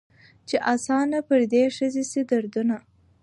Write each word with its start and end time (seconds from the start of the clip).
چي 0.47 0.55
آسانه 0.73 1.19
پر 1.27 1.39
دې 1.51 1.63
ښځي 1.75 2.03
سي 2.11 2.21
دردونه 2.31 2.75